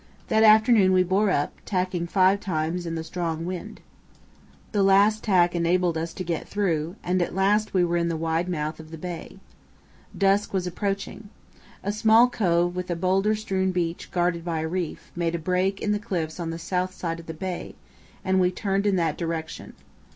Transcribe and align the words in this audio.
That 0.29 0.41
afternoon 0.41 0.93
we 0.93 1.03
bore 1.03 1.29
up, 1.29 1.53
tacking 1.63 2.07
five 2.07 2.39
times 2.39 2.87
in 2.87 2.95
the 2.95 3.03
strong 3.03 3.45
wind. 3.45 3.81
The 4.71 4.81
last 4.81 5.23
tack 5.23 5.53
enabled 5.53 5.95
us 5.95 6.11
to 6.15 6.23
get 6.23 6.47
through, 6.47 6.95
and 7.03 7.21
at 7.21 7.35
last 7.35 7.75
we 7.75 7.83
were 7.85 7.97
in 7.97 8.07
the 8.07 8.17
wide 8.17 8.49
mouth 8.49 8.79
of 8.79 8.89
the 8.89 8.97
bay. 8.97 9.37
Dusk 10.17 10.55
was 10.55 10.65
approaching. 10.65 11.29
A 11.83 11.91
small 11.91 12.27
cove, 12.27 12.75
with 12.75 12.89
a 12.89 12.95
boulder 12.95 13.35
strewn 13.35 13.71
beach 13.71 14.09
guarded 14.09 14.43
by 14.43 14.61
a 14.61 14.67
reef, 14.67 15.11
made 15.15 15.35
a 15.35 15.37
break 15.37 15.79
in 15.81 15.91
the 15.91 15.99
cliffs 15.99 16.39
on 16.39 16.49
the 16.49 16.57
south 16.57 16.95
side 16.95 17.19
of 17.19 17.27
the 17.27 17.33
bay, 17.35 17.75
and 18.25 18.39
we 18.41 18.49
turned 18.49 18.87
in 18.87 18.95
that 18.95 19.19
direction. 19.19 19.73